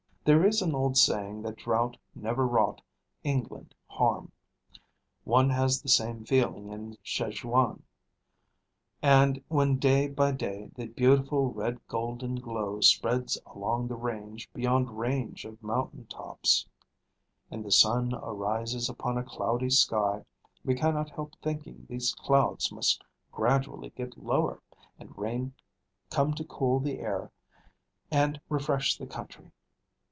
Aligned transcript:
There 0.23 0.45
is 0.45 0.61
an 0.61 0.75
old 0.75 0.97
saying 0.97 1.41
that 1.41 1.55
drought 1.57 1.97
never 2.13 2.45
wrought 2.45 2.79
England 3.23 3.73
harm. 3.87 4.31
One 5.23 5.49
has 5.49 5.81
the 5.81 5.89
same 5.89 6.25
feeling 6.25 6.69
in 6.71 6.95
Szechuan; 7.03 7.81
and 9.01 9.43
when 9.47 9.77
day 9.79 10.07
by 10.07 10.31
day 10.33 10.69
the 10.75 10.85
beautiful 10.85 11.51
red 11.51 11.79
golden 11.87 12.35
glow 12.35 12.81
spreads 12.81 13.35
along 13.47 13.87
the 13.87 13.95
range 13.95 14.47
beyond 14.53 14.95
range 14.99 15.43
of 15.43 15.61
mountain 15.63 16.05
tops, 16.05 16.67
and 17.49 17.65
the 17.65 17.71
sun 17.71 18.13
arises 18.13 18.87
upon 18.89 19.17
a 19.17 19.23
cloudy 19.23 19.71
sky, 19.71 20.23
we 20.63 20.75
cannot 20.75 21.09
help 21.09 21.33
thinking 21.41 21.87
these 21.89 22.13
clouds 22.13 22.71
must 22.71 23.03
gradually 23.31 23.89
get 23.89 24.19
lower, 24.19 24.61
and 24.99 25.17
rain 25.17 25.55
come 26.11 26.31
to 26.35 26.43
cool 26.43 26.79
the 26.79 26.99
air 26.99 27.31
and 28.11 28.39
refresh 28.49 28.99
the 28.99 29.07
country. 29.07 29.49